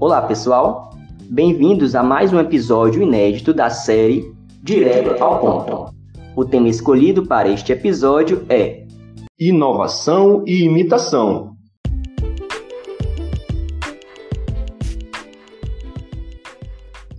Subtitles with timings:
[0.00, 0.94] Olá, pessoal.
[1.28, 5.94] Bem-vindos a mais um episódio inédito da série Direto ao Ponto.
[6.34, 8.86] O tema escolhido para este episódio é
[9.38, 11.54] Inovação e imitação.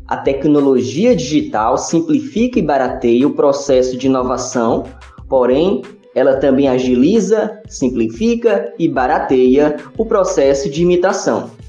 [0.07, 4.85] A tecnologia digital simplifica e barateia o processo de inovação,
[5.29, 5.83] porém,
[6.15, 11.60] ela também agiliza, simplifica e barateia o processo de imitação.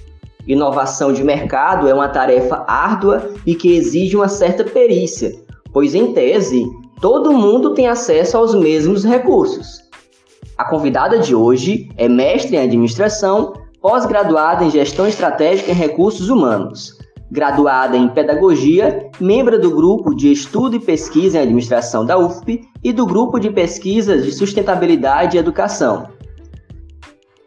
[0.47, 5.33] Inovação de mercado é uma tarefa árdua e que exige uma certa perícia,
[5.73, 6.67] pois, em tese,
[7.01, 9.81] todo mundo tem acesso aos mesmos recursos.
[10.59, 16.99] A convidada de hoje é mestre em administração, pós-graduada em gestão estratégica em recursos humanos,
[17.31, 22.93] graduada em pedagogia, membro do grupo de estudo e pesquisa em administração da UFP e
[22.93, 26.09] do grupo de pesquisas de sustentabilidade e educação.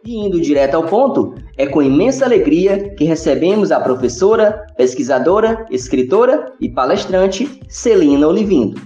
[0.03, 6.53] E indo direto ao ponto, é com imensa alegria que recebemos a professora, pesquisadora, escritora
[6.59, 8.81] e palestrante Celina Olivindo.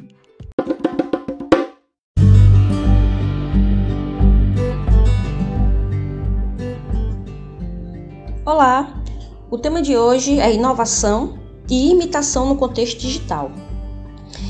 [8.46, 9.04] Olá,
[9.50, 11.40] o tema de hoje é inovação
[11.70, 13.52] e imitação no contexto digital.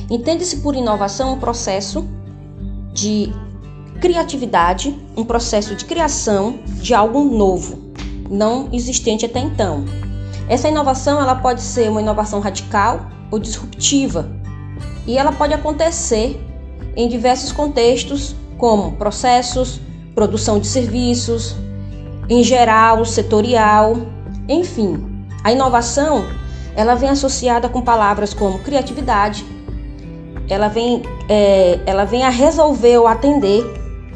[0.09, 2.07] Entende-se por inovação um processo
[2.93, 3.31] de
[4.01, 7.88] criatividade, um processo de criação de algo novo,
[8.29, 9.83] não existente até então.
[10.47, 14.29] Essa inovação ela pode ser uma inovação radical ou disruptiva,
[15.05, 16.39] e ela pode acontecer
[16.95, 19.79] em diversos contextos, como processos,
[20.13, 21.55] produção de serviços,
[22.27, 23.97] em geral, setorial,
[24.47, 25.25] enfim.
[25.43, 26.25] A inovação,
[26.75, 29.45] ela vem associada com palavras como criatividade,
[30.49, 33.63] ela vem, é, ela vem a resolver ou atender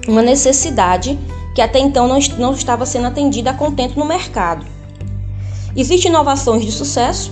[0.07, 1.17] uma necessidade
[1.53, 4.65] que até então não, não estava sendo atendida a contento no mercado.
[5.75, 7.31] Existem inovações de sucesso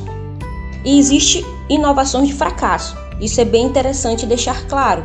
[0.84, 2.98] e existe inovações de fracasso.
[3.20, 5.04] Isso é bem interessante deixar claro.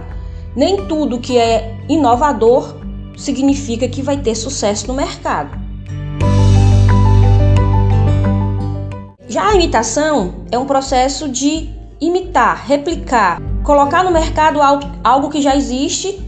[0.55, 2.77] Nem tudo que é inovador
[3.17, 5.67] significa que vai ter sucesso no mercado.
[9.29, 11.69] Já a imitação é um processo de
[12.01, 14.61] imitar, replicar, colocar no mercado
[15.05, 16.23] algo que já existe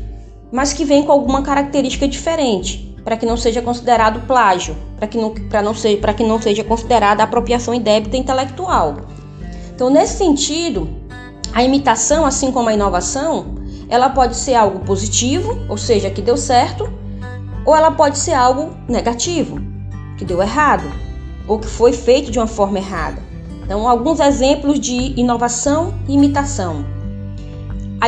[0.51, 5.17] mas que vem com alguma característica diferente, para que não seja considerado plágio, para que
[5.17, 8.97] não, não, seja, que não seja considerada apropriação indébita intelectual.
[9.75, 10.89] Então, nesse sentido,
[11.53, 13.55] a imitação, assim como a inovação,
[13.89, 16.93] ela pode ser algo positivo, ou seja, que deu certo,
[17.65, 19.59] ou ela pode ser algo negativo,
[20.17, 20.91] que deu errado,
[21.47, 23.23] ou que foi feito de uma forma errada.
[23.65, 26.85] Então, alguns exemplos de inovação e imitação.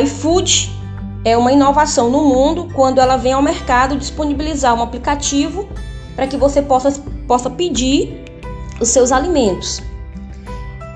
[0.03, 0.80] iFood
[1.25, 5.69] é uma inovação no mundo quando ela vem ao mercado disponibilizar um aplicativo
[6.17, 6.93] para que você possa,
[7.27, 8.25] possa pedir
[8.81, 9.83] os seus alimentos.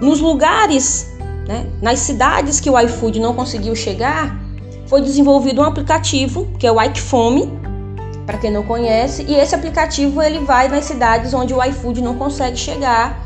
[0.01, 1.13] Nos lugares,
[1.47, 4.39] né, nas cidades que o iFood não conseguiu chegar,
[4.87, 7.51] foi desenvolvido um aplicativo que é o iFome,
[8.27, 12.17] para quem não conhece, e esse aplicativo ele vai nas cidades onde o iFood não
[12.17, 13.23] consegue chegar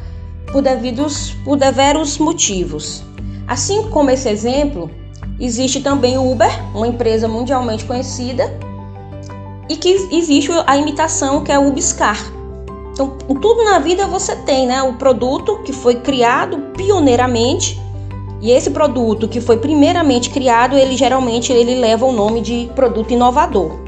[0.52, 3.04] por devidos por deveros motivos.
[3.46, 4.90] Assim como esse exemplo,
[5.40, 8.52] Existe também o Uber, uma empresa mundialmente conhecida,
[9.68, 12.18] e que existe a imitação que é o Ubiscar.
[12.92, 14.82] Então, tudo na vida você tem, né?
[14.82, 17.80] O produto que foi criado pioneiramente,
[18.40, 23.12] e esse produto que foi primeiramente criado, ele geralmente ele leva o nome de produto
[23.12, 23.78] inovador.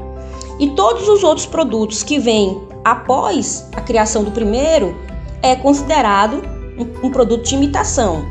[0.59, 4.95] E todos os outros produtos que vêm após a criação do primeiro
[5.41, 6.41] é considerado
[6.77, 8.25] um, um produto de imitação.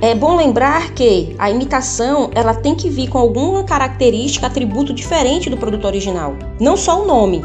[0.00, 5.50] É bom lembrar que a imitação ela tem que vir com alguma característica, atributo diferente
[5.50, 6.36] do produto original.
[6.60, 7.42] Não só o nome,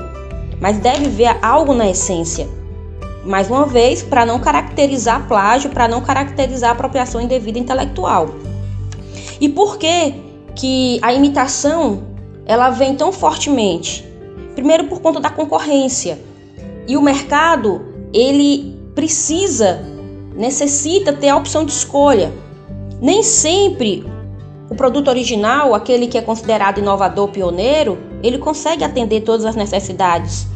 [0.62, 2.48] mas deve ver algo na essência.
[3.26, 8.30] Mais uma vez, para não caracterizar plágio, para não caracterizar apropriação indevida intelectual.
[9.42, 10.14] E por que
[10.56, 12.04] que a imitação
[12.46, 14.06] ela vem tão fortemente?
[14.54, 16.20] Primeiro por conta da concorrência.
[16.88, 17.82] E o mercado,
[18.14, 19.92] ele precisa
[20.36, 22.32] necessita ter a opção de escolha.
[23.04, 24.02] Nem sempre
[24.70, 30.48] o produto original, aquele que é considerado inovador, pioneiro, ele consegue atender todas as necessidades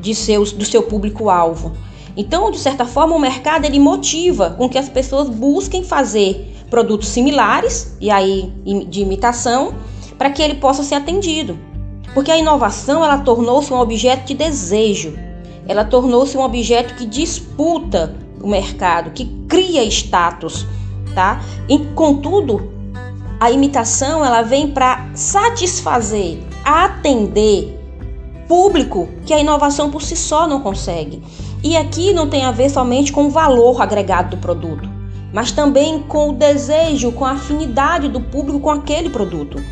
[0.00, 1.72] de seus, do seu público-alvo.
[2.16, 7.08] Então, de certa forma, o mercado ele motiva com que as pessoas busquem fazer produtos
[7.08, 8.52] similares e aí
[8.88, 9.74] de imitação
[10.16, 11.58] para que ele possa ser atendido.
[12.14, 15.18] Porque a inovação ela tornou-se um objeto de desejo.
[15.66, 20.64] Ela tornou-se um objeto que disputa o mercado, que cria status,
[21.14, 21.40] tá?
[21.68, 22.70] E, contudo,
[23.40, 27.78] a imitação ela vem para satisfazer, atender
[28.48, 31.22] público que a inovação por si só não consegue.
[31.62, 34.88] E aqui não tem a ver somente com o valor agregado do produto,
[35.32, 39.62] mas também com o desejo, com a afinidade do público com aquele produto.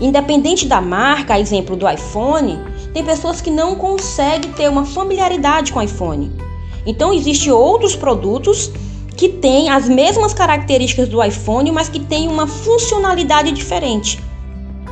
[0.00, 2.58] Independente da marca, exemplo do iPhone,
[2.92, 6.32] tem pessoas que não conseguem ter uma familiaridade com o iPhone.
[6.86, 8.70] Então existem outros produtos
[9.18, 14.22] que têm as mesmas características do iPhone, mas que têm uma funcionalidade diferente.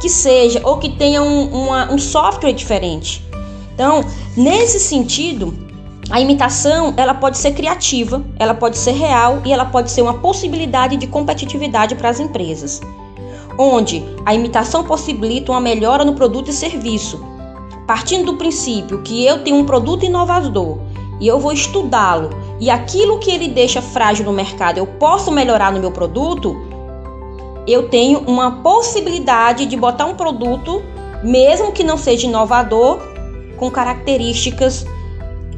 [0.00, 3.24] Que seja ou que tenha um, uma, um software diferente.
[3.72, 4.04] Então,
[4.36, 5.56] nesse sentido,
[6.10, 10.14] a imitação ela pode ser criativa, ela pode ser real e ela pode ser uma
[10.14, 12.80] possibilidade de competitividade para as empresas,
[13.56, 17.24] onde a imitação possibilita uma melhora no produto e serviço,
[17.86, 20.78] partindo do princípio que eu tenho um produto inovador
[21.20, 22.30] e eu vou estudá-lo
[22.60, 26.56] e aquilo que ele deixa frágil no mercado eu posso melhorar no meu produto,
[27.66, 30.82] eu tenho uma possibilidade de botar um produto,
[31.22, 33.00] mesmo que não seja inovador,
[33.56, 34.86] com características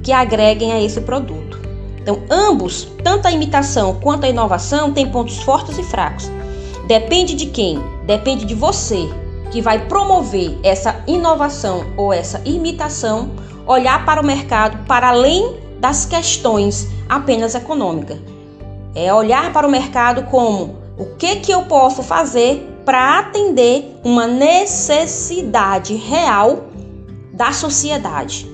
[0.03, 1.59] que agreguem a esse produto.
[2.01, 6.31] Então, ambos, tanto a imitação quanto a inovação, têm pontos fortes e fracos.
[6.87, 7.79] Depende de quem?
[8.07, 9.11] Depende de você,
[9.51, 13.31] que vai promover essa inovação ou essa imitação,
[13.67, 18.19] olhar para o mercado para além das questões apenas econômicas.
[18.95, 24.27] É olhar para o mercado como o que, que eu posso fazer para atender uma
[24.27, 26.65] necessidade real
[27.33, 28.51] da sociedade?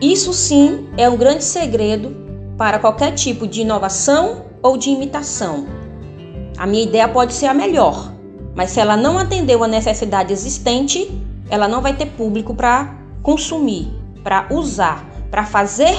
[0.00, 2.16] Isso sim é um grande segredo
[2.56, 5.66] para qualquer tipo de inovação ou de imitação.
[6.56, 8.12] A minha ideia pode ser a melhor,
[8.58, 11.08] mas se ela não atender uma necessidade existente,
[11.48, 13.88] ela não vai ter público para consumir,
[14.24, 15.94] para usar, para fazer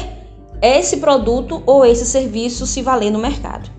[0.61, 3.69] esse produto ou esse serviço se valer no mercado.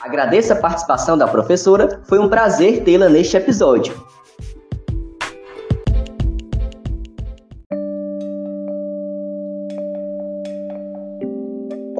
[0.00, 3.94] Agradeço a participação da professora, foi um prazer tê-la neste episódio.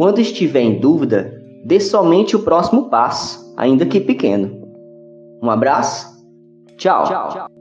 [0.01, 1.31] Quando estiver em dúvida,
[1.63, 4.67] dê somente o próximo passo, ainda que pequeno.
[5.43, 6.07] Um abraço,
[6.79, 7.05] tchau.
[7.05, 7.60] tchau.